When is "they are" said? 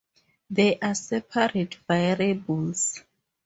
0.49-0.95